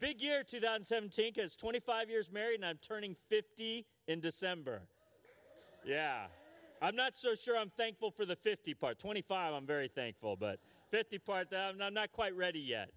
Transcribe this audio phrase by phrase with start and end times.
[0.00, 4.82] big year 2017 because 25 years married and I'm turning 50 in December.
[5.84, 6.26] Yeah.
[6.80, 8.98] I'm not so sure I'm thankful for the 50 part.
[8.98, 10.58] 25, I'm very thankful, but
[10.90, 12.90] 50 part, I'm not quite ready yet.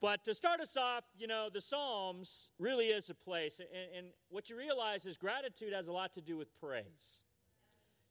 [0.00, 3.58] But to start us off, you know, the Psalms really is a place.
[3.58, 7.22] And, and, what you realize is gratitude has a lot to do with praise.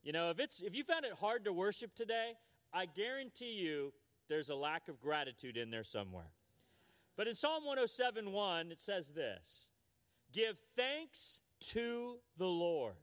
[0.04, 2.34] You know, if, it's, if you found it hard to worship today,
[2.74, 3.94] I guarantee you
[4.30, 6.32] there's a lack of gratitude in there somewhere.
[7.18, 9.70] But in Psalm 107 1, it says this
[10.34, 11.40] Give thanks
[11.72, 12.96] to the Lord,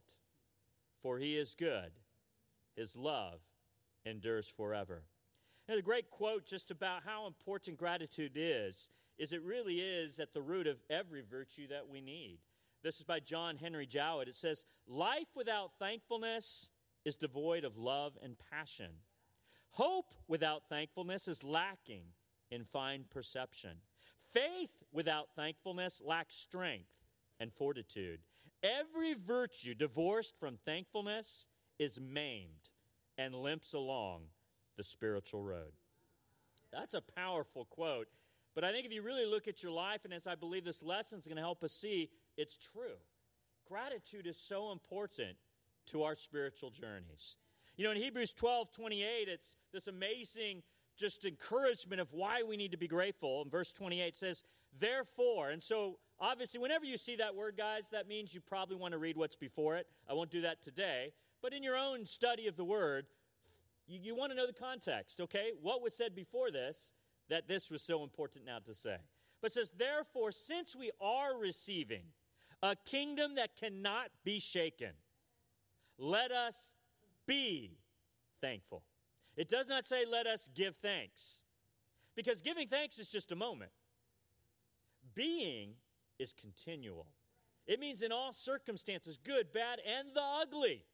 [1.01, 1.91] for he is good.
[2.75, 3.39] His love
[4.05, 5.03] endures forever.
[5.67, 10.33] And a great quote just about how important gratitude is, is it really is at
[10.33, 12.39] the root of every virtue that we need.
[12.83, 14.27] This is by John Henry Jowett.
[14.27, 16.69] It says, Life without thankfulness
[17.05, 18.91] is devoid of love and passion.
[19.71, 22.03] Hope without thankfulness is lacking
[22.51, 23.77] in fine perception.
[24.33, 26.89] Faith without thankfulness lacks strength
[27.39, 28.19] and fortitude.
[28.63, 31.45] Every virtue divorced from thankfulness
[31.77, 32.69] is maimed
[33.17, 34.23] and limps along
[34.77, 35.73] the spiritual road.
[36.71, 38.07] That's a powerful quote.
[38.55, 40.81] But I think if you really look at your life, and as I believe this
[40.81, 42.97] lesson is going to help us see, it's true.
[43.67, 45.37] Gratitude is so important
[45.87, 47.35] to our spiritual journeys.
[47.77, 50.61] You know, in Hebrews 12 28, it's this amazing
[50.97, 53.41] just encouragement of why we need to be grateful.
[53.41, 54.43] And verse 28 says,
[54.79, 58.93] Therefore, and so obviously, whenever you see that word, guys, that means you probably want
[58.93, 59.87] to read what's before it.
[60.09, 61.13] I won't do that today.
[61.41, 63.05] But in your own study of the word,
[63.87, 65.51] you, you want to know the context, okay?
[65.61, 66.93] What was said before this
[67.29, 68.97] that this was so important now to say?
[69.41, 72.05] But says, Therefore, since we are receiving
[72.61, 74.91] a kingdom that cannot be shaken,
[75.97, 76.71] let us
[77.27, 77.77] be
[78.41, 78.83] thankful.
[79.35, 81.41] It does not say, let us give thanks,
[82.15, 83.71] because giving thanks is just a moment.
[85.15, 85.73] Being
[86.19, 87.07] is continual.
[87.65, 90.85] It means in all circumstances, good, bad, and the ugly.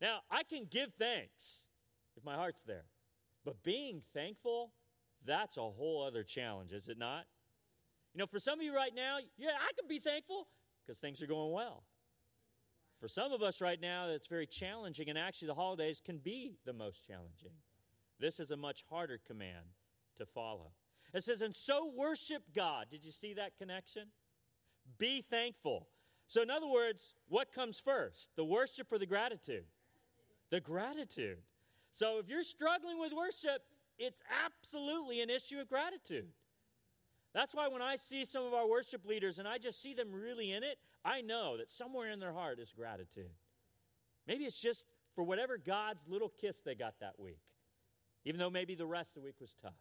[0.00, 1.66] Now, I can give thanks
[2.16, 2.84] if my heart's there,
[3.44, 4.72] but being thankful,
[5.24, 7.24] that's a whole other challenge, is it not?
[8.12, 10.48] You know, for some of you right now, yeah, I can be thankful
[10.86, 11.84] because things are going well.
[13.00, 16.56] For some of us right now, it's very challenging, and actually, the holidays can be
[16.64, 17.52] the most challenging.
[18.18, 19.66] This is a much harder command
[20.16, 20.72] to follow.
[21.12, 22.86] It says, and so worship God.
[22.90, 24.08] Did you see that connection?
[24.98, 25.88] Be thankful.
[26.26, 29.64] So, in other words, what comes first, the worship or the gratitude?
[30.50, 31.38] The gratitude.
[31.92, 33.62] So, if you're struggling with worship,
[33.98, 36.28] it's absolutely an issue of gratitude.
[37.32, 40.12] That's why when I see some of our worship leaders and I just see them
[40.12, 43.30] really in it, I know that somewhere in their heart is gratitude.
[44.26, 44.84] Maybe it's just
[45.14, 47.40] for whatever God's little kiss they got that week,
[48.24, 49.72] even though maybe the rest of the week was tough.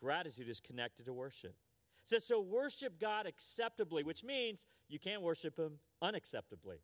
[0.00, 1.54] Gratitude is connected to worship.
[2.02, 6.78] It says, so worship God acceptably, which means you can't worship Him unacceptably.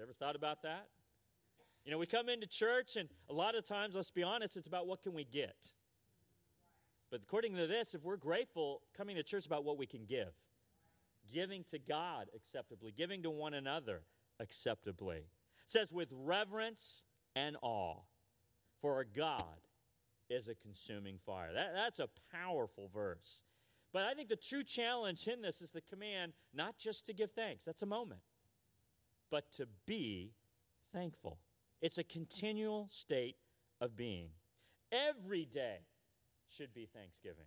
[0.00, 0.88] Ever thought about that?
[1.84, 4.66] You know, we come into church, and a lot of times, let's be honest, it's
[4.66, 5.56] about what can we get.
[7.10, 10.32] But according to this, if we're grateful, coming to church about what we can give.
[11.32, 14.02] Giving to God acceptably, giving to one another
[14.40, 15.18] acceptably.
[15.18, 17.04] It says, with reverence
[17.34, 18.00] and awe,
[18.80, 19.60] for our God
[20.30, 21.52] is a consuming fire.
[21.52, 23.42] That, that's a powerful verse.
[23.92, 27.32] But I think the true challenge in this is the command not just to give
[27.32, 28.20] thanks, that's a moment,
[29.30, 30.32] but to be
[30.92, 31.38] thankful.
[31.80, 33.36] It's a continual state
[33.80, 34.30] of being.
[34.92, 35.78] Every day,
[36.56, 37.46] should be thanksgiving.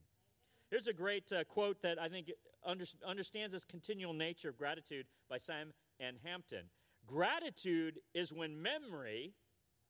[0.69, 2.31] Here's a great uh, quote that I think
[2.65, 6.65] under, understands this continual nature of gratitude by Sam and Hampton.
[7.07, 9.33] Gratitude is when memory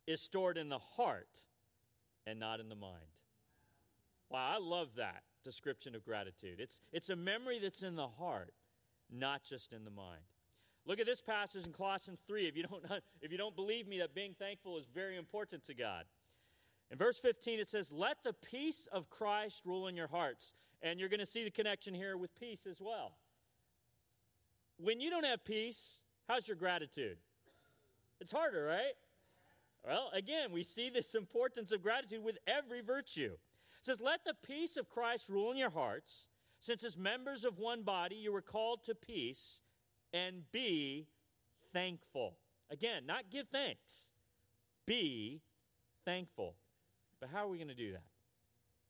[0.07, 1.28] is stored in the heart
[2.25, 3.12] and not in the mind.
[4.29, 6.59] Wow, I love that description of gratitude.
[6.59, 8.53] It's, it's a memory that's in the heart,
[9.12, 10.22] not just in the mind.
[10.85, 12.84] Look at this passage in Colossians 3 if you don't,
[13.22, 16.06] if you don't believe me that being thankful is very important to God.
[16.91, 20.53] In verse 15, it says, Let the peace of Christ rule in your hearts.
[20.81, 23.13] And you're going to see the connection here with peace as well.
[24.77, 27.18] When you don't have peace, how's your gratitude?
[28.21, 28.94] It's harder, right?
[29.86, 33.33] Well, again, we see this importance of gratitude with every virtue.
[33.33, 36.27] It says, Let the peace of Christ rule in your hearts,
[36.59, 39.62] since as members of one body you were called to peace,
[40.13, 41.07] and be
[41.71, 42.36] thankful.
[42.71, 44.06] Again, not give thanks,
[44.86, 45.42] be
[46.06, 46.56] thankful.
[47.19, 48.03] But how are we going to do that?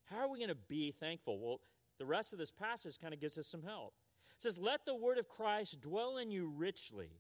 [0.06, 1.40] How are we going to be thankful?
[1.40, 1.60] Well,
[2.00, 3.94] the rest of this passage kind of gives us some help.
[4.36, 7.12] It says, Let the word of Christ dwell in you richly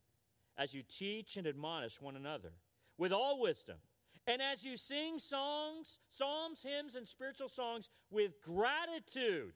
[0.57, 2.53] as you teach and admonish one another
[2.97, 3.77] with all wisdom.
[4.25, 9.53] And as you sing songs, psalms, hymns, and spiritual songs with gratitude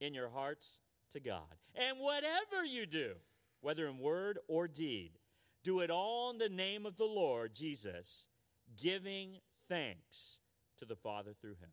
[0.00, 0.78] in your hearts
[1.12, 1.42] to God.
[1.74, 3.14] And whatever you do,
[3.60, 5.12] whether in word or deed,
[5.62, 8.26] do it all in the name of the Lord Jesus,
[8.80, 9.38] giving
[9.68, 10.38] thanks
[10.78, 11.70] to the Father through him.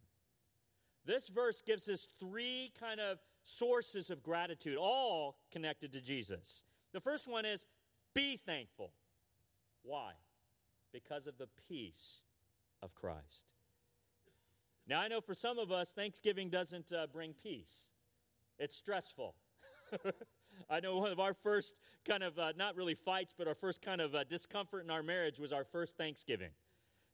[1.05, 6.63] This verse gives us three kind of sources of gratitude, all connected to Jesus.
[6.93, 7.65] The first one is
[8.13, 8.91] be thankful.
[9.83, 10.11] Why?
[10.93, 12.21] Because of the peace
[12.83, 13.47] of Christ.
[14.87, 17.89] Now, I know for some of us, Thanksgiving doesn't uh, bring peace,
[18.59, 19.35] it's stressful.
[20.69, 21.73] I know one of our first
[22.07, 25.03] kind of, uh, not really fights, but our first kind of uh, discomfort in our
[25.03, 26.51] marriage was our first Thanksgiving.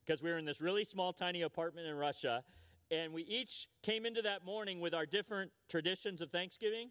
[0.06, 2.44] Because we were in this really small, tiny apartment in Russia,
[2.92, 6.90] and we each came into that morning with our different traditions of Thanksgiving,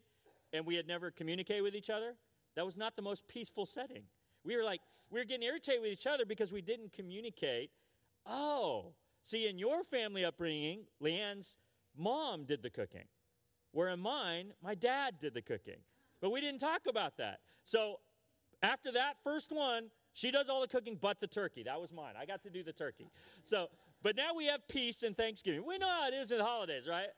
[0.53, 2.15] and we had never communicated with each other.
[2.55, 4.05] That was not the most peaceful setting.
[4.45, 7.71] We were like, we were getting irritated with each other because we didn't communicate.
[8.27, 11.57] Oh, see, in your family upbringing, Leanne's
[11.97, 13.05] mom did the cooking,
[13.73, 15.81] where in mine, my dad did the cooking.
[16.21, 17.41] But we didn't talk about that.
[17.65, 18.01] So
[18.63, 21.63] after that first one, she does all the cooking but the turkey.
[21.65, 22.15] That was mine.
[22.19, 23.11] I got to do the turkey.
[23.45, 23.67] So,
[24.03, 25.63] but now we have peace and Thanksgiving.
[25.67, 27.09] We know how it is in the holidays, right?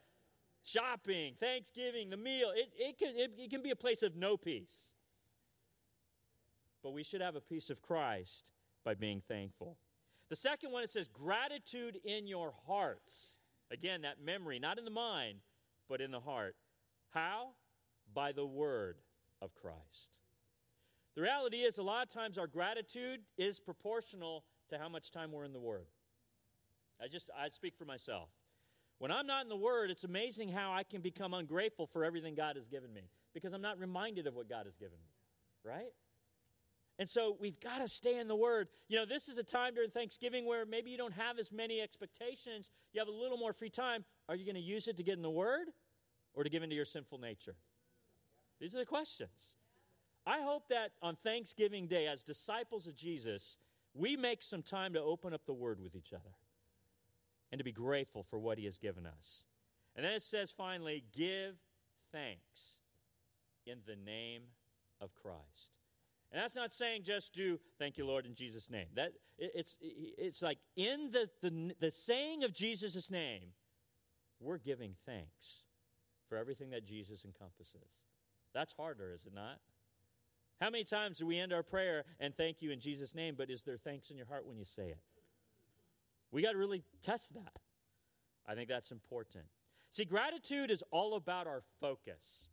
[0.64, 2.50] Shopping, Thanksgiving, the meal.
[2.52, 4.90] It, it, can, it, it can be a place of no peace.
[6.82, 8.50] But we should have a peace of Christ
[8.84, 9.76] by being thankful.
[10.28, 13.38] The second one, it says gratitude in your hearts.
[13.70, 15.38] Again, that memory, not in the mind,
[15.88, 16.56] but in the heart.
[17.10, 17.50] How?
[18.12, 18.96] By the word
[19.40, 20.18] of Christ.
[21.18, 25.32] The reality is, a lot of times our gratitude is proportional to how much time
[25.32, 25.88] we're in the Word.
[27.02, 28.28] I just, I speak for myself.
[28.98, 32.36] When I'm not in the Word, it's amazing how I can become ungrateful for everything
[32.36, 35.10] God has given me because I'm not reminded of what God has given me,
[35.64, 35.90] right?
[37.00, 38.68] And so we've got to stay in the Word.
[38.86, 41.80] You know, this is a time during Thanksgiving where maybe you don't have as many
[41.80, 44.04] expectations, you have a little more free time.
[44.28, 45.66] Are you going to use it to get in the Word
[46.32, 47.56] or to give into your sinful nature?
[48.60, 49.56] These are the questions.
[50.28, 53.56] I hope that on Thanksgiving Day, as disciples of Jesus,
[53.94, 56.34] we make some time to open up the Word with each other
[57.50, 59.44] and to be grateful for what He has given us.
[59.96, 61.54] And then it says finally, give
[62.12, 62.76] thanks
[63.66, 64.42] in the name
[65.00, 65.72] of Christ.
[66.30, 68.88] And that's not saying just do thank you, Lord, in Jesus' name.
[68.96, 73.54] That it's it's like in the, the, the saying of Jesus' name,
[74.40, 75.64] we're giving thanks
[76.28, 77.88] for everything that Jesus encompasses.
[78.52, 79.58] That's harder, is it not?
[80.60, 83.50] How many times do we end our prayer and thank you in Jesus' name, but
[83.50, 84.98] is there thanks in your heart when you say it?
[86.30, 87.58] We got to really test that.
[88.46, 89.44] I think that's important.
[89.90, 92.48] See, gratitude is all about our focus.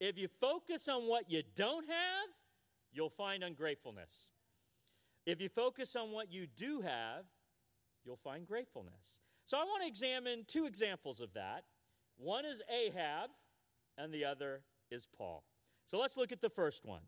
[0.00, 2.28] If you focus on what you don't have,
[2.92, 4.28] you'll find ungratefulness.
[5.24, 7.24] If you focus on what you do have,
[8.04, 9.20] you'll find gratefulness.
[9.44, 11.64] So I want to examine two examples of that.
[12.16, 13.30] One is Ahab,
[13.98, 15.44] and the other is Paul.
[15.86, 17.02] So let's look at the first one.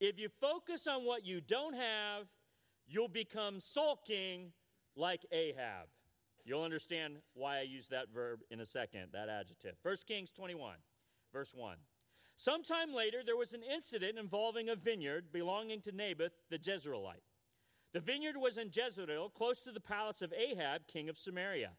[0.00, 2.26] If you focus on what you don't have,
[2.86, 4.52] you'll become sulking
[4.96, 5.88] like Ahab.
[6.44, 9.74] You'll understand why I use that verb in a second, that adjective.
[9.82, 10.76] 1 Kings 21,
[11.32, 11.76] verse 1.
[12.36, 17.26] Sometime later, there was an incident involving a vineyard belonging to Naboth the Jezreelite.
[17.92, 21.72] The vineyard was in Jezreel, close to the palace of Ahab, king of Samaria.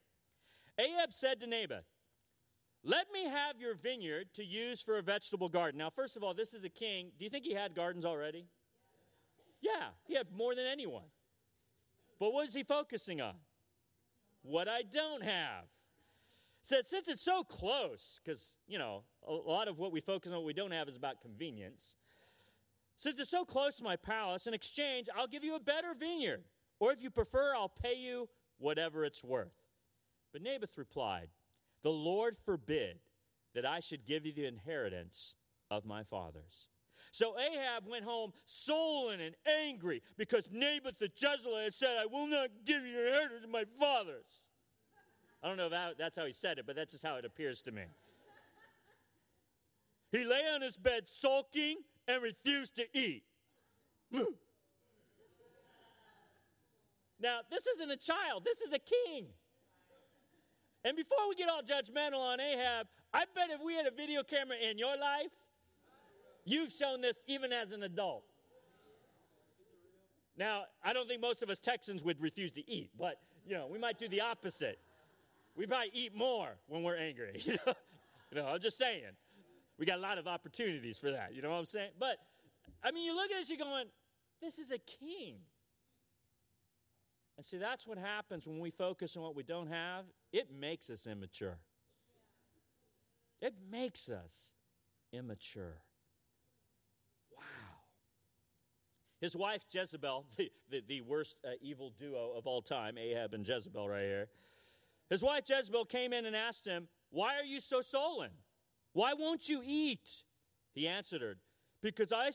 [0.78, 1.86] Ahab said to Naboth,
[2.84, 5.78] let me have your vineyard to use for a vegetable garden.
[5.78, 7.12] Now, first of all, this is a king.
[7.18, 8.46] Do you think he had gardens already?
[9.62, 11.06] Yeah, he had more than anyone.
[12.20, 13.36] But what is he focusing on?
[14.42, 15.66] What I don't have.
[16.64, 20.38] So since it's so close, because, you know, a lot of what we focus on,
[20.38, 21.96] what we don't have, is about convenience.
[22.96, 26.44] Since it's so close to my palace, in exchange, I'll give you a better vineyard.
[26.80, 29.54] Or if you prefer, I'll pay you whatever it's worth.
[30.34, 31.30] But Naboth replied,
[31.84, 33.00] the Lord forbid
[33.56, 35.36] that I should give you the inheritance
[35.70, 36.70] of my fathers.
[37.12, 42.50] So Ahab went home sullen and angry because Naboth the Jezreelite said, I will not
[42.66, 44.26] give you the inheritance of my fathers.
[45.44, 47.62] I don't know if that's how he said it, but that's just how it appears
[47.64, 47.84] to me.
[50.12, 53.24] He lay on his bed sulking and refused to eat.
[54.12, 54.26] now,
[57.50, 59.28] this isn't a child, this is a king.
[60.84, 64.24] And before we get all judgmental on Ahab, I bet if we had a video
[64.24, 65.32] camera in your life,
[66.46, 68.24] you've shown this even as an adult.
[70.38, 73.68] Now, I don't think most of us Texans would refuse to eat, but you know,
[73.72, 74.80] we might do the opposite.
[75.56, 77.44] We might eat more when we're angry.
[78.34, 79.12] You know I'm just saying.
[79.78, 81.36] We got a lot of opportunities for that.
[81.36, 81.90] You know what I'm saying?
[82.00, 82.16] But
[82.82, 83.88] I mean, you look at this, you're going,
[84.42, 85.36] this is a king.
[87.42, 90.06] And see, that's what happens when we focus on what we don't have.
[90.32, 91.58] It makes us immature.
[93.42, 94.52] It makes us
[95.12, 95.82] immature.
[97.36, 97.42] Wow.
[99.20, 103.44] His wife, Jezebel, the, the, the worst uh, evil duo of all time, Ahab and
[103.48, 104.28] Jezebel, right here.
[105.10, 108.34] His wife, Jezebel, came in and asked him, Why are you so sullen?
[108.94, 110.26] Why won't you eat?
[110.76, 111.38] He answered her,
[111.82, 112.30] Because I,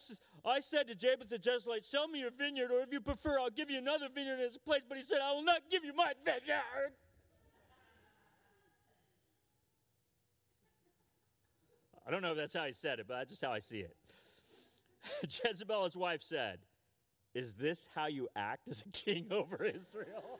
[0.47, 3.51] I said to Japheth the Jezreelite, Sell me your vineyard, or if you prefer, I'll
[3.51, 4.83] give you another vineyard in its place.
[4.89, 6.93] But he said, I will not give you my vineyard.
[12.07, 13.81] I don't know if that's how he said it, but that's just how I see
[13.81, 13.97] it.
[15.45, 16.61] Jezebel, his wife, said,
[17.35, 20.39] Is this how you act as a king over Israel?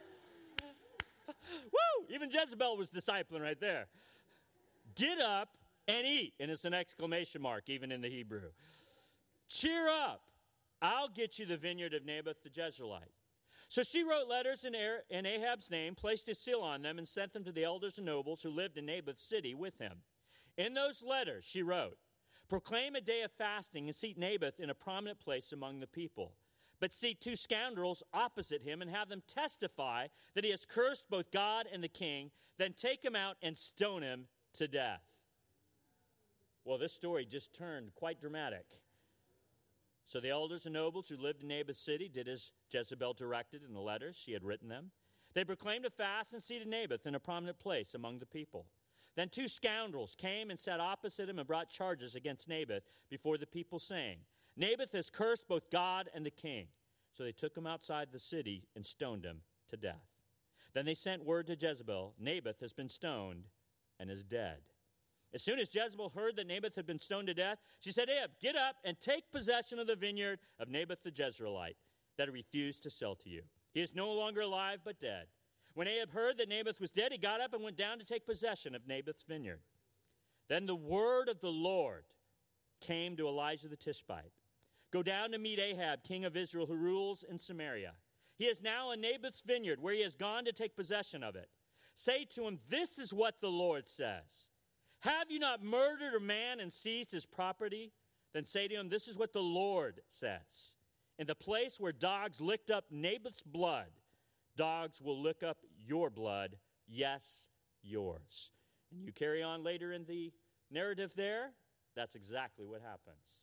[1.29, 2.07] Woo!
[2.15, 3.87] Even Jezebel was discipling right there.
[4.95, 5.49] Get up
[5.89, 6.35] and eat.
[6.39, 8.51] And it's an exclamation mark, even in the Hebrew.
[9.49, 10.23] Cheer up.
[10.83, 13.13] I'll get you the vineyard of Naboth the Jezreelite.
[13.69, 17.09] So she wrote letters in, er-, in Ahab's name, placed his seal on them, and
[17.09, 20.03] sent them to the elders and nobles who lived in Naboth's city with him.
[20.57, 21.99] In those letters, she wrote,
[22.49, 26.35] Proclaim a day of fasting and seat Naboth in a prominent place among the people.
[26.79, 31.33] But seat two scoundrels opposite him and have them testify that he has cursed both
[31.33, 32.31] God and the king.
[32.59, 35.03] Then take him out and stone him to death.
[36.65, 38.67] Well, this story just turned quite dramatic.
[40.07, 43.75] So the elders and nobles who lived in Naboth's city did as Jezebel directed in
[43.75, 44.93] the letters she had written them.
[45.35, 48.67] They proclaimed a fast and seated Naboth in a prominent place among the people.
[49.17, 53.47] Then two scoundrels came and sat opposite him and brought charges against Naboth before the
[53.47, 54.19] people, saying,
[54.57, 56.69] Naboth has cursed both God and the king.
[57.13, 60.07] So they took him outside the city and stoned him to death.
[60.75, 63.49] Then they sent word to Jezebel Naboth has been stoned
[63.99, 64.59] and is dead.
[65.35, 68.31] As soon as Jezebel heard that Naboth had been stoned to death, she said, Ahab,
[68.41, 71.77] get up and take possession of the vineyard of Naboth the Jezreelite
[72.17, 73.43] that he refused to sell to you.
[73.75, 75.27] He is no longer alive, but dead.
[75.75, 78.25] When Ahab heard that Naboth was dead, he got up and went down to take
[78.25, 79.61] possession of Naboth's vineyard.
[80.49, 82.05] Then the word of the Lord
[82.81, 84.33] came to Elijah the Tishbite
[84.93, 87.93] Go down to meet Ahab, king of Israel, who rules in Samaria.
[88.39, 91.49] He is now in Naboth's vineyard, where he has gone to take possession of it.
[91.95, 94.49] Say to him, This is what the Lord says
[95.07, 97.93] Have you not murdered a man and seized his property?
[98.35, 100.77] Then say to him, This is what the Lord says.
[101.19, 103.89] In the place where dogs licked up Naboth's blood,
[104.57, 106.57] Dogs will lick up your blood,
[106.89, 107.49] yes,
[107.83, 108.51] yours.
[108.91, 110.33] And you carry on later in the
[110.71, 111.51] narrative there,
[111.95, 113.43] that's exactly what happens.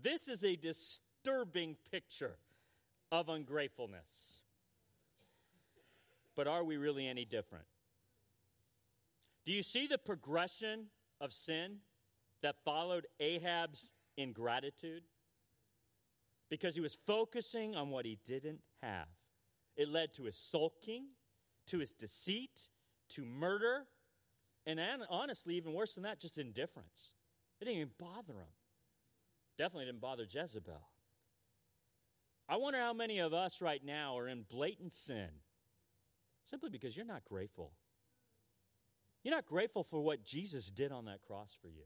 [0.00, 2.36] This is a disturbing picture
[3.10, 4.42] of ungratefulness.
[6.34, 7.64] But are we really any different?
[9.44, 10.86] Do you see the progression
[11.20, 11.78] of sin
[12.42, 15.02] that followed Ahab's ingratitude?
[16.50, 19.08] Because he was focusing on what he didn't have.
[19.76, 21.06] It led to his sulking,
[21.68, 22.68] to his deceit,
[23.10, 23.84] to murder,
[24.66, 24.78] and
[25.10, 27.10] honestly, even worse than that, just indifference.
[27.60, 28.52] It didn't even bother him.
[29.58, 30.88] Definitely didn't bother Jezebel.
[32.48, 35.28] I wonder how many of us right now are in blatant sin
[36.44, 37.72] simply because you're not grateful.
[39.22, 41.84] You're not grateful for what Jesus did on that cross for you.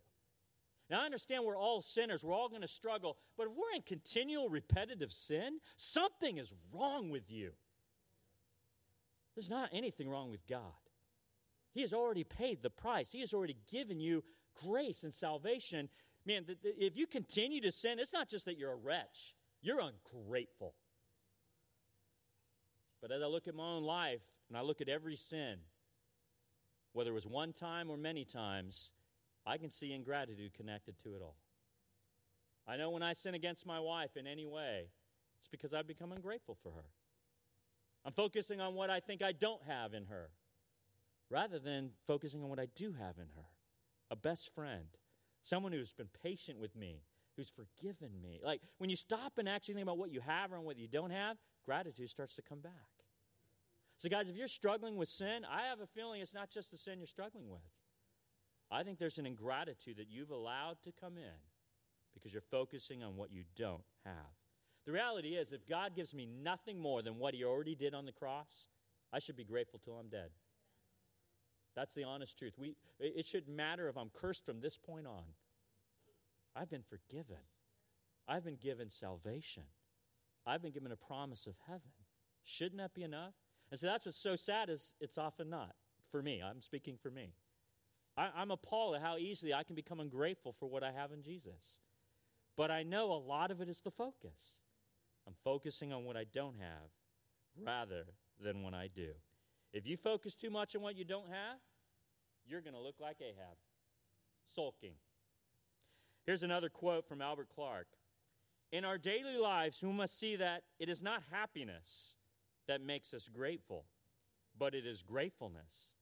[0.88, 3.82] Now, I understand we're all sinners, we're all going to struggle, but if we're in
[3.82, 7.52] continual repetitive sin, something is wrong with you.
[9.34, 10.60] There's not anything wrong with God.
[11.72, 14.22] He has already paid the price, He has already given you
[14.64, 15.88] grace and salvation.
[16.24, 20.74] Man, if you continue to sin, it's not just that you're a wretch, you're ungrateful.
[23.02, 25.58] But as I look at my own life and I look at every sin,
[26.96, 28.90] whether it was one time or many times,
[29.44, 31.36] I can see ingratitude connected to it all.
[32.66, 34.86] I know when I sin against my wife in any way,
[35.38, 36.86] it's because I've become ungrateful for her.
[38.02, 40.30] I'm focusing on what I think I don't have in her
[41.28, 43.44] rather than focusing on what I do have in her.
[44.10, 44.86] A best friend,
[45.42, 47.02] someone who's been patient with me,
[47.36, 48.40] who's forgiven me.
[48.42, 51.10] Like when you stop and actually think about what you have and what you don't
[51.10, 51.36] have,
[51.66, 52.95] gratitude starts to come back.
[53.98, 56.76] So, guys, if you're struggling with sin, I have a feeling it's not just the
[56.76, 57.62] sin you're struggling with.
[58.70, 61.38] I think there's an ingratitude that you've allowed to come in
[62.14, 64.34] because you're focusing on what you don't have.
[64.84, 68.06] The reality is, if God gives me nothing more than what He already did on
[68.06, 68.68] the cross,
[69.12, 70.30] I should be grateful till I'm dead.
[71.74, 72.54] That's the honest truth.
[72.58, 75.24] We, it shouldn't matter if I'm cursed from this point on.
[76.54, 77.42] I've been forgiven.
[78.26, 79.64] I've been given salvation.
[80.46, 81.92] I've been given a promise of heaven.
[82.44, 83.34] Shouldn't that be enough?
[83.70, 85.75] And so that's what's so sad is it's often not.
[86.11, 87.32] For me, I'm speaking for me.
[88.16, 91.23] I, I'm appalled at how easily I can become ungrateful for what I have in
[91.23, 91.78] Jesus.
[92.56, 94.62] But I know a lot of it is the focus.
[95.26, 96.90] I'm focusing on what I don't have
[97.62, 98.04] rather
[98.42, 99.11] than what I do.
[99.73, 101.58] If you focus too much on what you don't have,
[102.46, 103.56] you're going to look like Ahab,
[104.54, 104.94] sulking.
[106.25, 107.88] Here's another quote from Albert Clark
[108.73, 112.14] In our daily lives, we must see that it is not happiness
[112.68, 113.85] that makes us grateful,
[114.58, 115.92] but it is gratefulness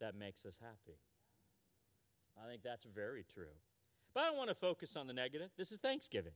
[0.00, 0.98] that makes us happy.
[2.42, 3.56] I think that's very true.
[4.14, 5.50] But I don't want to focus on the negative.
[5.56, 6.32] This is Thanksgiving.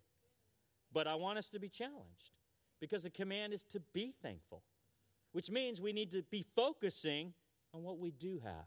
[0.92, 2.32] But I want us to be challenged
[2.80, 4.62] because the command is to be thankful,
[5.32, 7.34] which means we need to be focusing
[7.74, 8.66] on what we do have,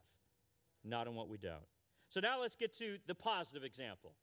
[0.83, 1.67] not on what we don't.
[2.09, 4.13] So now let's get to the positive example.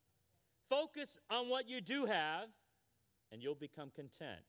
[0.69, 2.49] Focus on what you do have,
[3.33, 4.41] and you'll become content,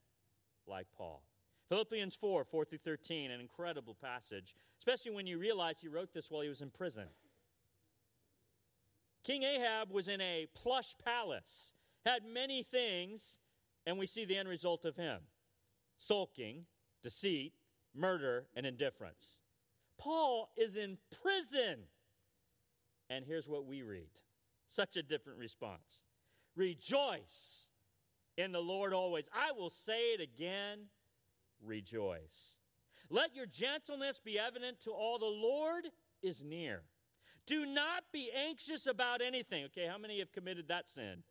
[0.68, 1.24] like Paul.
[1.70, 6.30] Philippians 4 4 through 13, an incredible passage, especially when you realize he wrote this
[6.30, 7.06] while he was in prison.
[9.24, 11.74] King Ahab was in a plush palace,
[12.06, 13.40] had many things,
[13.86, 15.20] and we see the end result of him
[15.98, 16.66] sulking,
[17.04, 17.54] deceit,
[17.94, 19.38] murder, and indifference.
[19.98, 21.82] Paul is in prison.
[23.10, 24.10] And here's what we read
[24.66, 26.04] such a different response
[26.56, 27.68] Rejoice
[28.38, 29.26] in the Lord always.
[29.34, 30.88] I will say it again
[31.66, 32.58] rejoice.
[33.10, 35.18] Let your gentleness be evident to all.
[35.20, 35.86] The Lord
[36.22, 36.82] is near.
[37.46, 39.66] Do not be anxious about anything.
[39.66, 41.24] Okay, how many have committed that sin?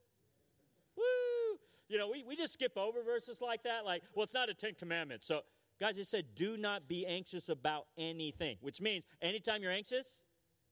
[0.96, 1.58] Woo!
[1.88, 3.84] You know, we, we just skip over verses like that.
[3.84, 5.28] Like, well, it's not a Ten Commandments.
[5.28, 5.42] So,
[5.78, 10.20] guys, it said, do not be anxious about anything, which means anytime you're anxious,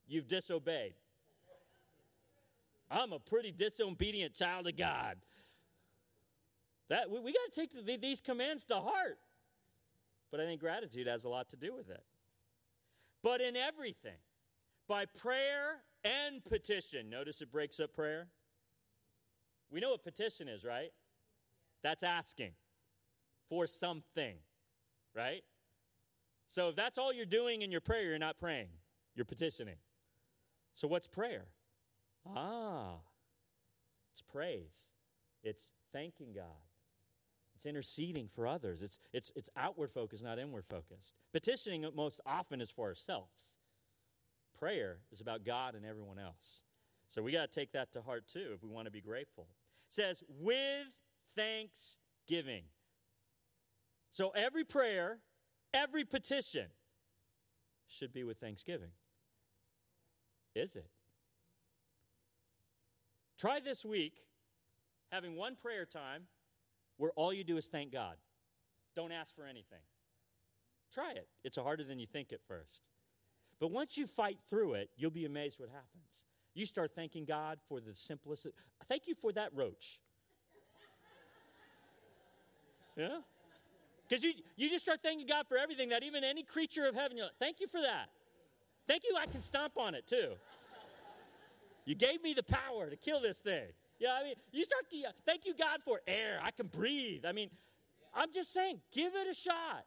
[0.08, 0.94] you've disobeyed.
[2.90, 5.18] I'm a pretty disobedient child of God.
[6.88, 9.18] That we, we got to take the, these commands to heart.
[10.30, 12.02] But I think gratitude has a lot to do with it.
[13.22, 14.18] But in everything,
[14.88, 17.10] by prayer and petition.
[17.10, 18.28] Notice it breaks up prayer.
[19.70, 20.92] We know what petition is, right?
[21.82, 22.52] That's asking
[23.48, 24.36] for something,
[25.14, 25.42] right?
[26.48, 28.68] So if that's all you're doing in your prayer, you're not praying,
[29.14, 29.76] you're petitioning.
[30.74, 31.46] So what's prayer?
[32.36, 32.96] Ah,
[34.12, 34.90] it's praise,
[35.42, 36.65] it's thanking God.
[37.56, 38.82] It's interceding for others.
[38.82, 41.14] It's, it's, it's outward focused, not inward focused.
[41.32, 43.46] Petitioning most often is for ourselves.
[44.58, 46.64] Prayer is about God and everyone else.
[47.08, 49.46] So we got to take that to heart too if we want to be grateful.
[49.88, 50.88] It says, with
[51.34, 52.64] thanksgiving.
[54.12, 55.18] So every prayer,
[55.72, 56.66] every petition
[57.88, 58.90] should be with thanksgiving.
[60.54, 60.90] Is it?
[63.38, 64.14] Try this week
[65.10, 66.24] having one prayer time
[66.96, 68.16] where all you do is thank God.
[68.94, 69.84] Don't ask for anything.
[70.92, 71.28] Try it.
[71.44, 72.82] It's harder than you think at first.
[73.60, 76.24] But once you fight through it, you'll be amazed what happens.
[76.54, 78.46] You start thanking God for the simplest.
[78.88, 80.00] Thank you for that roach.
[82.96, 83.18] Yeah?
[84.08, 87.18] Because you, you just start thanking God for everything that even any creature of heaven,
[87.18, 88.08] you're like, thank you for that.
[88.86, 90.32] Thank you, I can stomp on it too.
[91.84, 93.68] You gave me the power to kill this thing.
[93.98, 96.38] Yeah, I mean, you start, to, thank you, God, for air.
[96.42, 97.24] I can breathe.
[97.24, 97.50] I mean,
[98.14, 99.84] I'm just saying, give it a shot.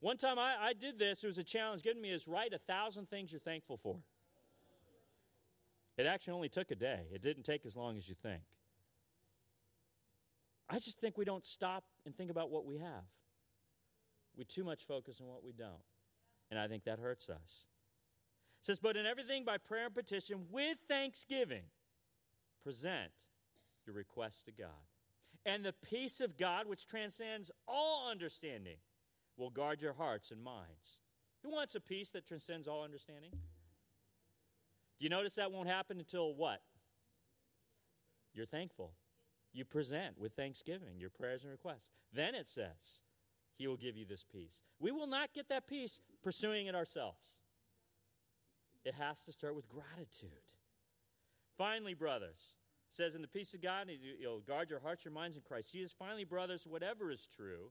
[0.00, 2.58] One time I, I did this, it was a challenge given me is write a
[2.58, 3.96] thousand things you're thankful for.
[5.96, 7.06] It actually only took a day.
[7.12, 8.42] It didn't take as long as you think.
[10.68, 13.04] I just think we don't stop and think about what we have.
[14.36, 15.82] We too much focus on what we don't.
[16.50, 17.66] And I think that hurts us.
[18.60, 21.64] It says, But in everything by prayer and petition with thanksgiving,
[22.64, 23.12] present
[23.86, 24.88] your requests to God.
[25.46, 28.78] And the peace of God, which transcends all understanding,
[29.36, 31.00] will guard your hearts and minds.
[31.42, 33.30] Who wants a peace that transcends all understanding?
[33.30, 36.62] Do you notice that won't happen until what?
[38.32, 38.94] You're thankful.
[39.52, 41.90] You present with thanksgiving your prayers and requests.
[42.12, 43.02] Then it says,
[43.56, 44.62] He will give you this peace.
[44.80, 47.38] We will not get that peace pursuing it ourselves.
[48.84, 50.30] It has to start with gratitude.
[51.56, 52.54] Finally, brothers,
[52.90, 53.88] says in the peace of God,
[54.20, 55.92] you'll guard your hearts, your minds in Christ Jesus.
[55.98, 57.70] Finally, brothers, whatever is true,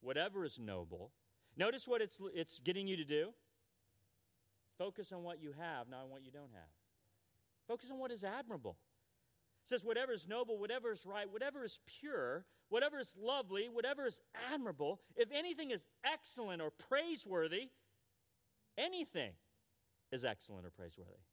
[0.00, 1.12] whatever is noble.
[1.56, 3.30] Notice what it's, it's getting you to do.
[4.78, 6.70] Focus on what you have, not on what you don't have.
[7.66, 8.76] Focus on what is admirable.
[9.64, 14.06] It says, whatever is noble, whatever is right, whatever is pure, whatever is lovely, whatever
[14.06, 17.70] is admirable, if anything is excellent or praiseworthy,
[18.78, 19.32] anything
[20.10, 21.27] is excellent or praiseworthy.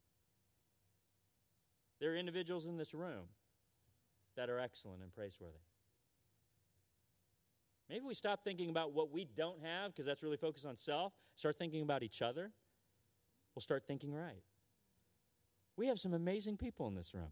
[2.00, 3.28] There are individuals in this room
[4.36, 5.54] that are excellent and praiseworthy.
[7.88, 11.12] Maybe we stop thinking about what we don't have because that's really focused on self.
[11.36, 12.50] Start thinking about each other.
[13.54, 14.42] We'll start thinking right.
[15.76, 17.30] We have some amazing people in this room.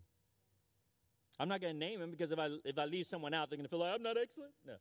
[1.40, 3.56] I'm not going to name them because if I, if I leave someone out, they're
[3.56, 4.52] going to feel like I'm not excellent.
[4.66, 4.74] No.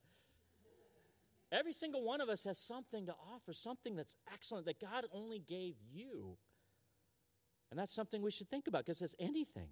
[1.51, 5.39] Every single one of us has something to offer, something that's excellent that God only
[5.39, 6.37] gave you.
[7.73, 9.69] And that's something we should think about because it's anything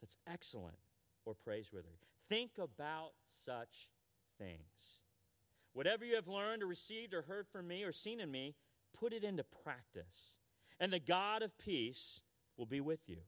[0.00, 0.78] that's excellent
[1.26, 1.98] or praiseworthy.
[2.30, 3.90] Think about such
[4.38, 5.02] things.
[5.74, 8.54] Whatever you have learned or received or heard from me or seen in me,
[8.98, 10.38] put it into practice.
[10.80, 12.22] And the God of peace
[12.56, 13.18] will be with you.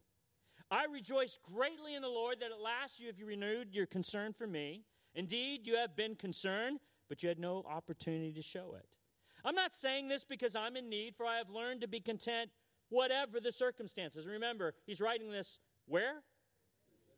[0.70, 4.46] I rejoice greatly in the Lord that at last you have renewed your concern for
[4.46, 4.84] me.
[5.14, 8.86] Indeed, you have been concerned, but you had no opportunity to show it.
[9.44, 12.48] I'm not saying this because I'm in need, for I have learned to be content
[12.88, 14.26] whatever the circumstances.
[14.26, 16.22] Remember, he's writing this where?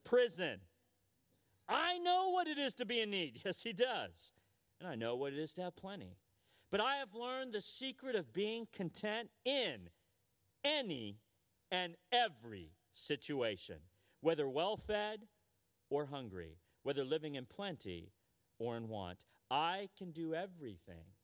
[0.04, 0.61] Prison.
[1.68, 3.40] I know what it is to be in need.
[3.44, 4.33] Yes, he does.
[4.80, 6.16] And I know what it is to have plenty.
[6.70, 9.90] But I have learned the secret of being content in
[10.64, 11.18] any
[11.70, 13.76] and every situation,
[14.20, 15.26] whether well fed
[15.90, 18.12] or hungry, whether living in plenty
[18.59, 19.24] or in want.
[19.50, 21.14] I can do everything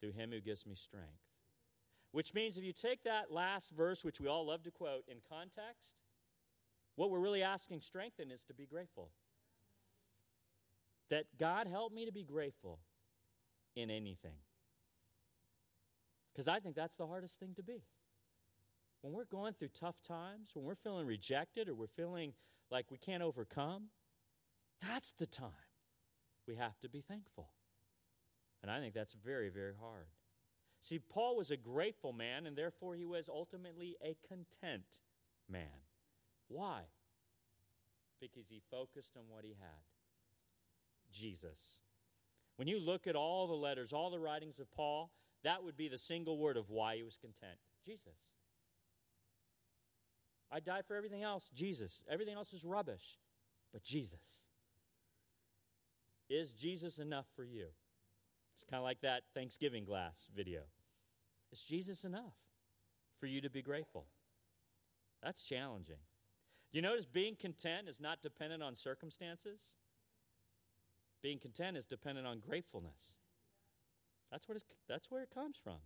[0.00, 1.25] through him who gives me strength.
[2.16, 5.18] Which means if you take that last verse, which we all love to quote, in
[5.28, 5.96] context,
[6.94, 9.10] what we're really asking strength in is to be grateful.
[11.10, 12.78] That God help me to be grateful
[13.76, 14.38] in anything.
[16.32, 17.82] Because I think that's the hardest thing to be.
[19.02, 22.32] When we're going through tough times, when we're feeling rejected or we're feeling
[22.70, 23.88] like we can't overcome,
[24.80, 25.50] that's the time
[26.48, 27.50] we have to be thankful.
[28.62, 30.06] And I think that's very, very hard.
[30.88, 34.84] See, Paul was a grateful man, and therefore he was ultimately a content
[35.50, 35.82] man.
[36.46, 36.82] Why?
[38.20, 39.82] Because he focused on what he had
[41.12, 41.80] Jesus.
[42.54, 45.10] When you look at all the letters, all the writings of Paul,
[45.42, 48.20] that would be the single word of why he was content Jesus.
[50.52, 52.04] I die for everything else, Jesus.
[52.08, 53.18] Everything else is rubbish,
[53.72, 54.44] but Jesus.
[56.30, 57.66] Is Jesus enough for you?
[58.54, 60.60] It's kind of like that Thanksgiving glass video.
[61.56, 62.34] Is Jesus enough
[63.18, 64.04] for you to be grateful?
[65.22, 65.96] That's challenging.
[66.70, 69.60] Do you notice being content is not dependent on circumstances?
[71.22, 73.14] Being content is dependent on gratefulness.
[74.30, 75.78] That's, what that's where it comes from.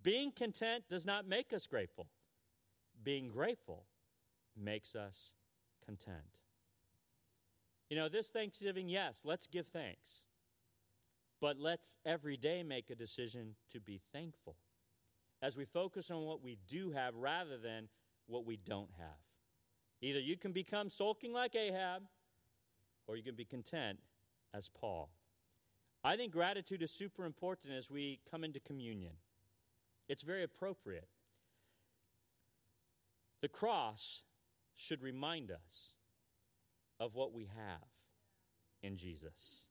[0.00, 2.06] Being content does not make us grateful.
[3.02, 3.86] Being grateful
[4.56, 5.32] makes us
[5.84, 6.38] content.
[7.90, 10.22] You know, this Thanksgiving, yes, let's give thanks.
[11.40, 14.54] But let's every day make a decision to be thankful
[15.42, 17.88] as we focus on what we do have rather than
[18.26, 19.18] what we don't have.
[20.00, 22.02] Either you can become sulking like Ahab,
[23.06, 23.98] or you can be content
[24.54, 25.10] as Paul.
[26.04, 29.14] I think gratitude is super important as we come into communion.
[30.08, 31.08] It's very appropriate.
[33.40, 34.22] The cross
[34.76, 35.96] should remind us
[37.00, 37.88] of what we have
[38.82, 39.64] in Jesus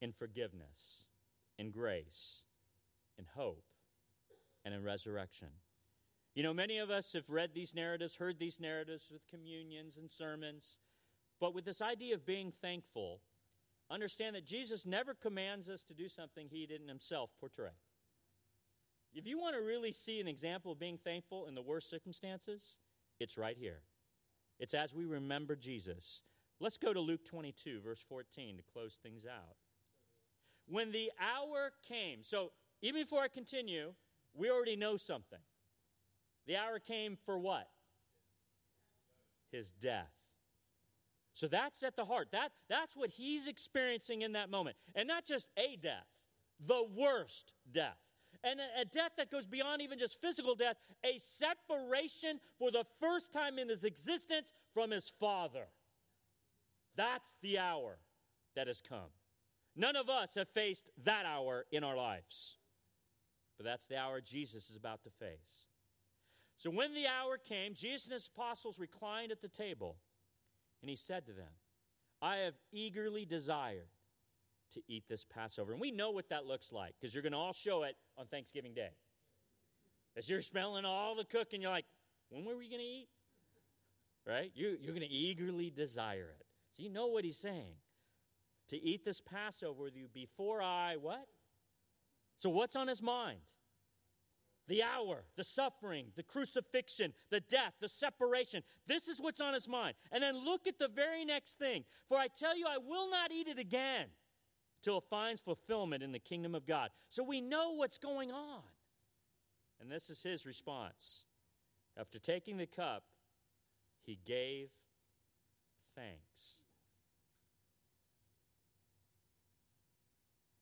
[0.00, 1.06] in forgiveness,
[1.58, 2.44] in grace,
[3.18, 3.64] in hope,
[4.68, 5.48] and in resurrection.
[6.34, 10.10] You know, many of us have read these narratives, heard these narratives with communions and
[10.10, 10.76] sermons,
[11.40, 13.22] but with this idea of being thankful,
[13.90, 17.78] understand that Jesus never commands us to do something he didn't himself portray.
[19.14, 22.78] If you want to really see an example of being thankful in the worst circumstances,
[23.18, 23.80] it's right here.
[24.60, 26.20] It's as we remember Jesus.
[26.60, 29.56] Let's go to Luke 22, verse 14, to close things out.
[30.66, 32.52] When the hour came, so
[32.82, 33.94] even before I continue,
[34.38, 35.38] we already know something.
[36.46, 37.68] The hour came for what?
[39.50, 40.12] His death.
[41.34, 42.28] So that's at the heart.
[42.32, 44.76] That, that's what he's experiencing in that moment.
[44.94, 46.06] And not just a death,
[46.64, 47.98] the worst death.
[48.42, 52.84] And a, a death that goes beyond even just physical death, a separation for the
[53.00, 55.66] first time in his existence from his father.
[56.96, 57.98] That's the hour
[58.56, 59.10] that has come.
[59.76, 62.57] None of us have faced that hour in our lives.
[63.58, 65.66] But that's the hour Jesus is about to face.
[66.56, 69.96] So when the hour came, Jesus and his apostles reclined at the table,
[70.80, 71.52] and he said to them,
[72.22, 73.88] I have eagerly desired
[74.74, 75.72] to eat this Passover.
[75.72, 78.26] And we know what that looks like because you're going to all show it on
[78.26, 78.90] Thanksgiving Day.
[80.16, 81.86] As you're smelling all the cooking, you're like,
[82.28, 83.08] when were we going to eat?
[84.26, 84.50] Right?
[84.54, 86.46] You, you're going to eagerly desire it.
[86.76, 87.74] So you know what he's saying.
[88.70, 91.26] To eat this Passover with you before I what?
[92.38, 93.40] So what's on his mind?
[94.68, 98.62] The hour, the suffering, the crucifixion, the death, the separation.
[98.86, 99.94] This is what's on his mind.
[100.12, 101.84] And then look at the very next thing.
[102.08, 104.08] For I tell you, I will not eat it again
[104.82, 106.90] till it finds fulfillment in the kingdom of God.
[107.08, 108.62] So we know what's going on.
[109.80, 111.24] And this is his response.
[111.98, 113.04] After taking the cup,
[114.04, 114.68] he gave
[115.96, 116.57] thanks.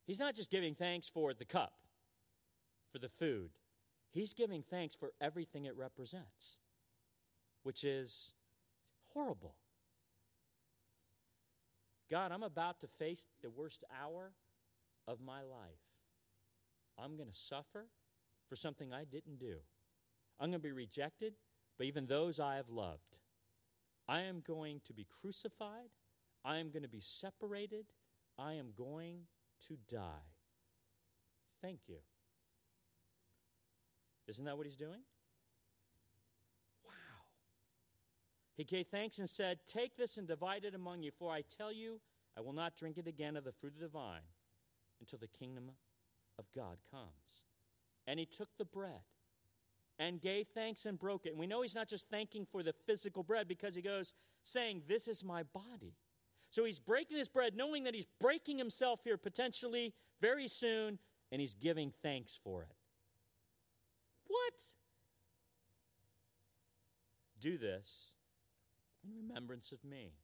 [0.06, 1.72] He's not just giving thanks for the cup,
[2.92, 3.50] for the food.
[4.12, 6.60] He's giving thanks for everything it represents,
[7.64, 8.32] which is
[9.12, 9.56] horrible.
[12.10, 14.32] God, I'm about to face the worst hour
[15.08, 15.82] of my life.
[16.98, 17.86] I'm going to suffer
[18.48, 19.56] for something I didn't do.
[20.38, 21.34] I'm going to be rejected
[21.78, 23.16] by even those I have loved.
[24.08, 25.90] I am going to be crucified.
[26.44, 27.86] I am going to be separated.
[28.38, 29.22] I am going
[29.68, 30.32] to die.
[31.62, 31.98] Thank you.
[34.28, 35.00] Isn't that what he's doing?
[36.84, 36.92] Wow.
[38.56, 41.72] He gave thanks and said, Take this and divide it among you, for I tell
[41.72, 42.00] you,
[42.36, 44.28] I will not drink it again of the fruit of the vine
[45.00, 45.70] until the kingdom
[46.38, 47.44] of God comes.
[48.06, 49.02] And he took the bread
[49.98, 51.30] and gave thanks and broke it.
[51.30, 54.82] And we know he's not just thanking for the physical bread because he goes, saying,
[54.88, 55.94] This is my body.
[56.56, 59.92] So he's breaking his bread, knowing that he's breaking himself here potentially
[60.22, 60.98] very soon,
[61.30, 62.74] and he's giving thanks for it.
[64.26, 64.54] What?
[67.38, 68.14] Do this
[69.04, 70.14] in remembrance of me.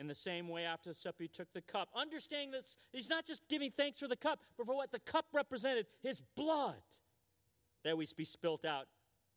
[0.00, 3.24] In the same way, after the supper, he took the cup, understanding that he's not
[3.24, 6.82] just giving thanks for the cup, but for what the cup represented his blood
[7.84, 8.88] that we be spilt out,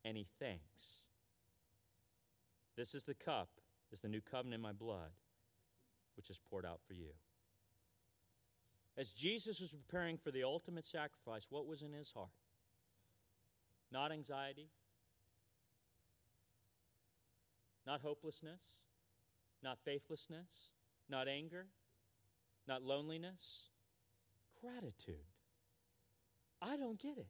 [0.04, 1.06] and he thanks.
[2.76, 3.50] This is the cup,
[3.92, 5.12] is the new covenant in my blood,
[6.16, 7.12] which is poured out for you.
[8.98, 12.30] As Jesus was preparing for the ultimate sacrifice, what was in his heart?
[13.92, 14.70] Not anxiety,
[17.86, 18.62] not hopelessness,
[19.62, 20.72] not faithlessness,
[21.10, 21.68] not anger,
[22.68, 23.70] not loneliness,
[24.62, 25.16] gratitude.
[26.62, 27.28] I don't get it.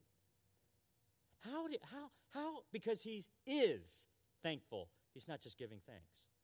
[1.42, 4.06] How did how how because he is
[4.46, 4.90] thankful.
[5.14, 6.35] He's not just giving thanks.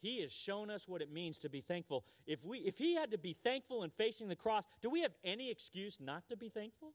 [0.00, 2.04] He has shown us what it means to be thankful.
[2.26, 5.12] If we if he had to be thankful in facing the cross, do we have
[5.24, 6.92] any excuse not to be thankful?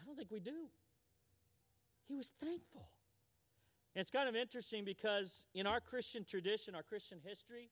[0.00, 0.68] I don't think we do.
[2.08, 2.88] He was thankful.
[3.94, 7.70] And it's kind of interesting because in our Christian tradition, our Christian history,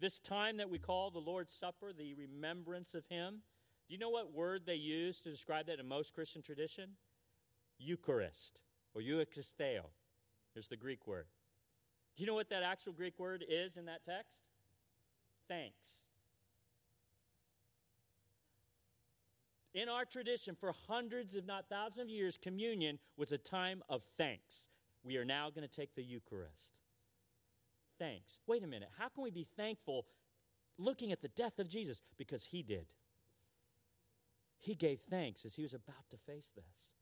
[0.00, 3.42] this time that we call the Lord's Supper, the remembrance of Him,
[3.88, 6.90] do you know what word they use to describe that in most Christian tradition?
[7.78, 8.60] Eucharist
[8.94, 9.86] or Eucharisteo.
[10.54, 11.26] Here's the Greek word.
[12.20, 14.40] Do you know what that actual Greek word is in that text?
[15.48, 16.02] Thanks.
[19.72, 24.02] In our tradition, for hundreds, if not thousands of years, communion was a time of
[24.18, 24.68] thanks.
[25.02, 26.72] We are now going to take the Eucharist.
[27.98, 28.36] Thanks.
[28.46, 28.90] Wait a minute.
[28.98, 30.04] How can we be thankful
[30.76, 32.02] looking at the death of Jesus?
[32.18, 32.84] Because he did.
[34.58, 36.92] He gave thanks as he was about to face this.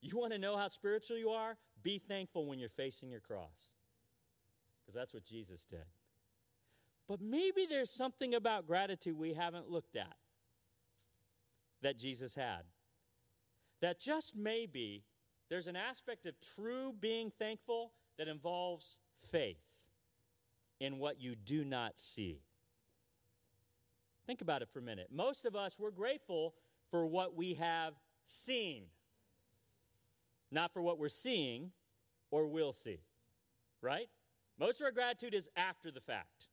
[0.00, 1.58] You want to know how spiritual you are?
[1.82, 3.68] Be thankful when you're facing your cross.
[4.92, 5.84] Because that's what Jesus did.
[7.08, 10.16] But maybe there's something about gratitude we haven't looked at
[11.82, 12.62] that Jesus had.
[13.80, 15.04] That just maybe
[15.48, 18.98] there's an aspect of true being thankful that involves
[19.30, 19.62] faith
[20.78, 22.42] in what you do not see.
[24.26, 25.08] Think about it for a minute.
[25.10, 26.54] Most of us, we're grateful
[26.90, 27.94] for what we have
[28.26, 28.84] seen,
[30.50, 31.70] not for what we're seeing
[32.30, 33.00] or will see,
[33.80, 34.08] right?
[34.62, 36.46] Most of our gratitude is after the fact.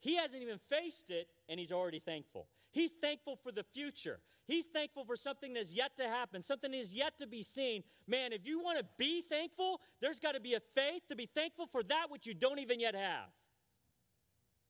[0.00, 2.46] He hasn't even faced it, and he's already thankful.
[2.72, 4.20] He's thankful for the future.
[4.46, 7.84] He's thankful for something that's yet to happen, something that is yet to be seen.
[8.06, 11.24] Man, if you want to be thankful, there's got to be a faith to be
[11.24, 13.30] thankful for that which you don't even yet have,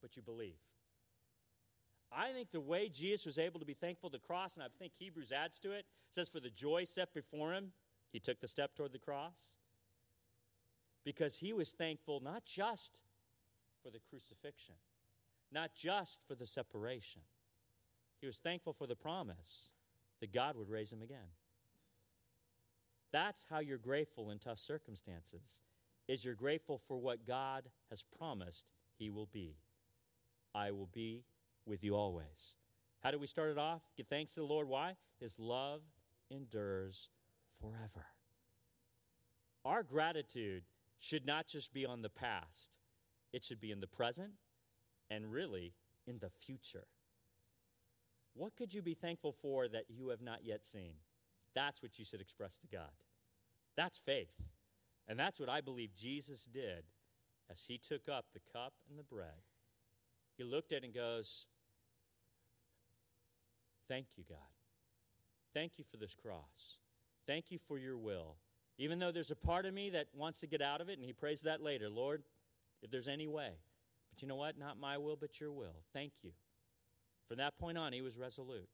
[0.01, 0.61] but you believe.
[2.13, 4.69] I think the way Jesus was able to be thankful to the cross, and I
[4.79, 7.73] think Hebrews adds to it, says, For the joy set before him,
[8.13, 9.57] he took the step toward the cross.
[11.05, 12.99] Because he was thankful not just
[13.83, 14.77] for the crucifixion,
[15.53, 17.23] not just for the separation,
[18.21, 19.71] he was thankful for the promise
[20.21, 21.33] that God would raise him again.
[23.13, 25.61] That's how you're grateful in tough circumstances.
[26.09, 28.65] Is you're grateful for what God has promised
[28.99, 29.57] he will be.
[30.55, 31.25] I will be
[31.67, 32.57] with you always.
[33.03, 33.83] How do we start it off?
[33.97, 34.69] Give thanks to the Lord.
[34.69, 34.97] Why?
[35.21, 35.83] His love
[36.31, 37.11] endures
[37.61, 38.07] forever.
[39.65, 40.65] Our gratitude
[40.99, 42.71] should not just be on the past,
[43.33, 44.33] it should be in the present
[45.11, 45.75] and really
[46.07, 46.87] in the future.
[48.35, 50.95] What could you be thankful for that you have not yet seen?
[51.55, 52.91] That's what you should express to God.
[53.77, 54.35] That's faith.
[55.07, 56.85] And that's what I believe Jesus did
[57.51, 59.43] as he took up the cup and the bread.
[60.37, 61.47] He looked at it and goes,
[63.87, 64.39] Thank you, God.
[65.53, 66.79] Thank you for this cross.
[67.27, 68.37] Thank you for your will.
[68.79, 71.05] Even though there's a part of me that wants to get out of it, and
[71.05, 72.23] he prays that later Lord,
[72.83, 73.51] if there's any way.
[74.11, 74.59] But you know what?
[74.59, 75.83] Not my will, but your will.
[75.93, 76.33] Thank you.
[77.29, 78.69] From that point on, he was resolute.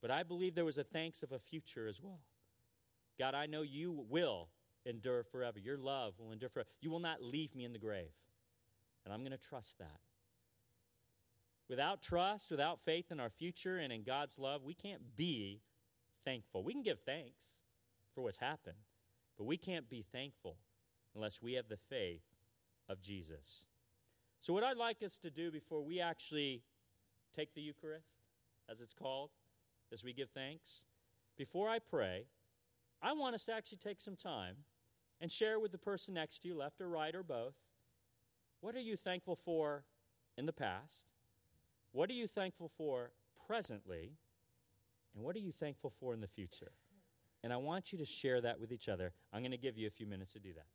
[0.00, 2.20] But I believe there was a thanks of a future as well.
[3.18, 4.48] God, I know you will
[4.86, 5.58] endure forever.
[5.58, 6.68] Your love will endure forever.
[6.80, 8.12] You will not leave me in the grave.
[9.04, 10.00] And I'm going to trust that.
[11.68, 15.60] Without trust, without faith in our future and in God's love, we can't be
[16.24, 16.64] thankful.
[16.64, 17.42] We can give thanks
[18.14, 18.78] for what's happened,
[19.40, 20.58] but we can't be thankful
[21.14, 22.20] unless we have the faith
[22.90, 23.64] of Jesus.
[24.42, 26.60] So, what I'd like us to do before we actually
[27.34, 28.18] take the Eucharist,
[28.70, 29.30] as it's called,
[29.90, 30.84] as we give thanks,
[31.38, 32.26] before I pray,
[33.00, 34.56] I want us to actually take some time
[35.22, 37.54] and share with the person next to you, left or right or both,
[38.60, 39.84] what are you thankful for
[40.36, 41.06] in the past?
[41.92, 43.12] What are you thankful for
[43.46, 44.18] presently?
[45.14, 46.72] And what are you thankful for in the future?
[47.42, 49.12] And I want you to share that with each other.
[49.32, 50.66] I'm going to give you a few minutes to do that.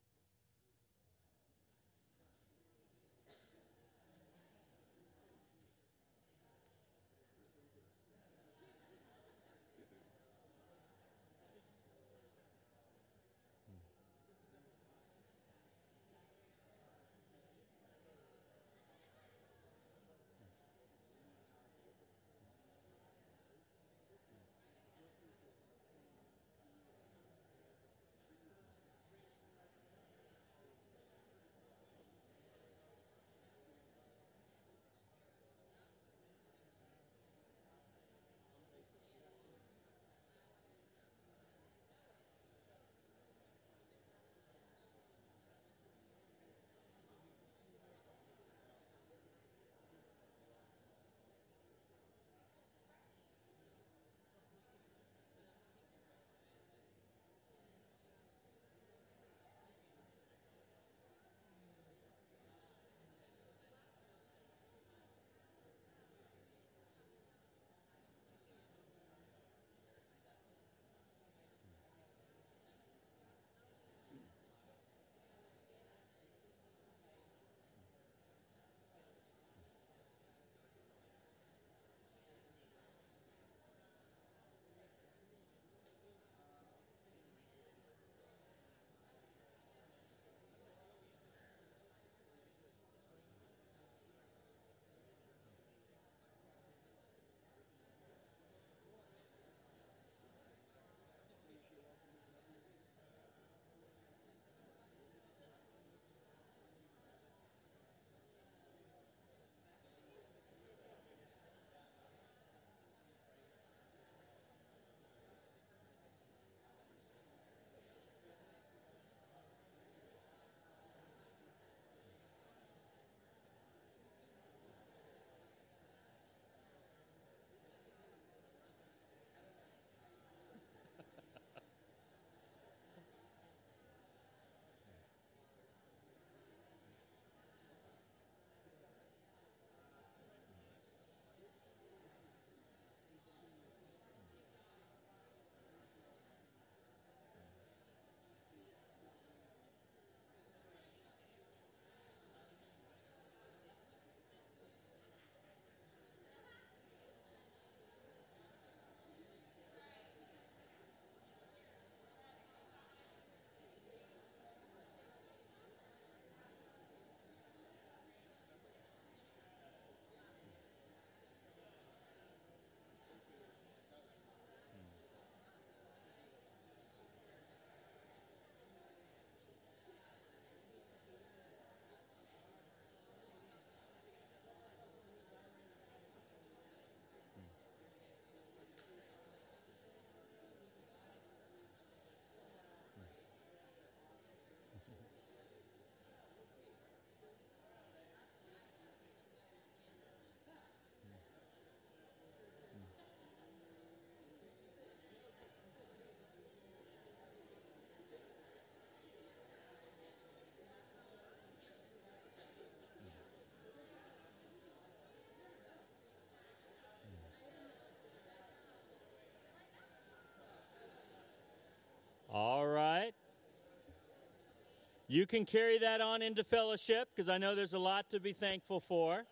[225.07, 228.33] You can carry that on into fellowship because I know there's a lot to be
[228.33, 229.23] thankful for.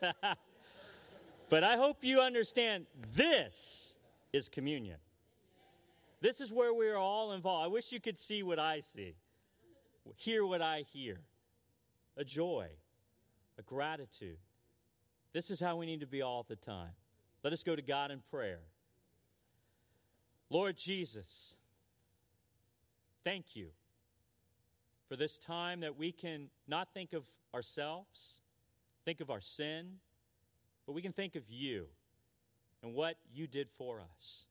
[1.48, 3.96] but I hope you understand this
[4.32, 4.96] is communion.
[6.20, 7.64] This is where we are all involved.
[7.64, 9.14] I wish you could see what I see,
[10.16, 11.20] hear what I hear
[12.16, 12.66] a joy,
[13.58, 14.38] a gratitude.
[15.32, 16.90] This is how we need to be all the time.
[17.44, 18.60] Let us go to God in prayer.
[20.50, 21.54] Lord Jesus,
[23.28, 23.68] Thank you
[25.08, 28.40] for this time that we can not think of ourselves,
[29.04, 29.94] think of our sin,
[30.86, 31.86] but we can think of you
[32.82, 34.44] and what you did for us.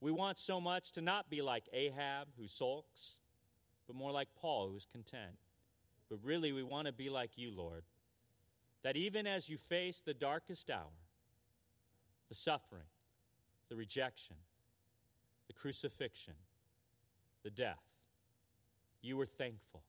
[0.00, 3.16] We want so much to not be like Ahab, who sulks,
[3.86, 5.38] but more like Paul, who's content.
[6.10, 7.84] But really, we want to be like you, Lord.
[8.82, 10.92] That even as you face the darkest hour,
[12.28, 12.82] the suffering,
[13.70, 14.36] the rejection,
[15.46, 16.34] the crucifixion,
[17.42, 17.93] the death,
[19.04, 19.82] you were thankful.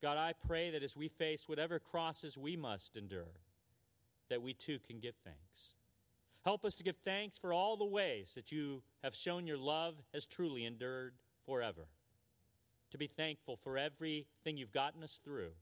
[0.00, 3.40] God, I pray that as we face whatever crosses we must endure,
[4.28, 5.74] that we too can give thanks.
[6.44, 9.94] Help us to give thanks for all the ways that you have shown your love
[10.12, 11.14] has truly endured
[11.46, 11.86] forever.
[12.90, 15.52] To be thankful for everything you've gotten us through,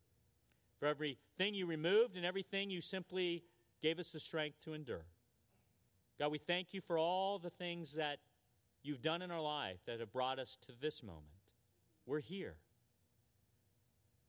[0.79, 3.45] for everything you removed, and everything you simply
[3.81, 5.07] gave us the strength to endure.
[6.19, 8.19] God, we thank you for all the things that
[8.83, 11.42] you've done in our life that have brought us to this moment.
[12.07, 12.55] We're here.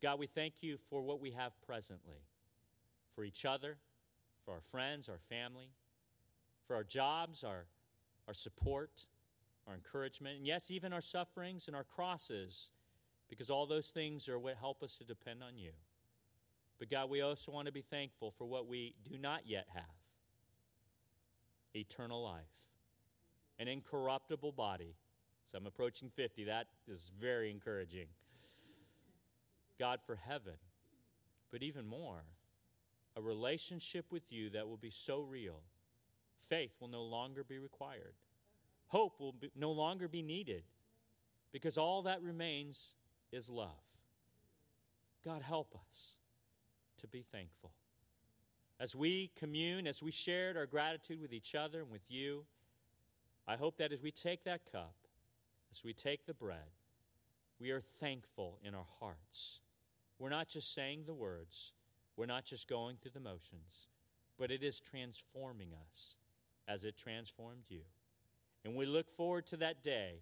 [0.01, 2.21] God, we thank you for what we have presently,
[3.15, 3.77] for each other,
[4.45, 5.69] for our friends, our family
[6.67, 7.65] for our jobs, our,
[8.27, 9.05] our support,
[9.67, 12.71] our encouragement, and yes, even our sufferings and our crosses,
[13.29, 15.71] because all those things are what help us to depend on you.
[16.79, 19.83] But God, we also want to be thankful for what we do not yet have
[21.75, 22.41] eternal life,
[23.59, 24.95] an incorruptible body.
[25.53, 26.45] So I'm approaching 50.
[26.45, 28.07] That is very encouraging.
[29.79, 30.55] God, for heaven,
[31.49, 32.23] but even more,
[33.15, 35.61] a relationship with you that will be so real
[36.49, 38.13] Faith will no longer be required.
[38.87, 40.63] Hope will be, no longer be needed
[41.51, 42.95] because all that remains
[43.31, 43.69] is love.
[45.25, 46.17] God, help us
[46.99, 47.71] to be thankful.
[48.79, 52.43] As we commune, as we shared our gratitude with each other and with you,
[53.47, 54.93] I hope that as we take that cup,
[55.73, 56.69] as we take the bread,
[57.59, 59.59] we are thankful in our hearts.
[60.19, 61.71] We're not just saying the words,
[62.15, 63.87] we're not just going through the motions,
[64.37, 66.17] but it is transforming us
[66.67, 67.81] as it transformed you.
[68.63, 70.21] And we look forward to that day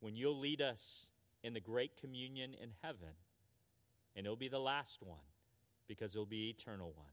[0.00, 1.06] when you'll lead us
[1.42, 3.16] in the great communion in heaven.
[4.14, 5.18] And it'll be the last one
[5.86, 7.06] because it'll be eternal one.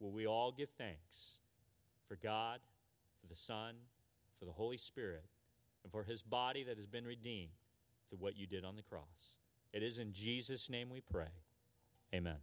[0.00, 1.38] Where we all give thanks
[2.08, 2.58] for God,
[3.20, 3.74] for the Son,
[4.40, 5.24] for the Holy Spirit,
[5.82, 7.50] and for his body that has been redeemed
[8.08, 9.36] through what you did on the cross.
[9.72, 11.32] It is in Jesus' name we pray.
[12.14, 12.36] Amen.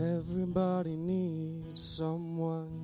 [0.00, 2.79] Everybody needs someone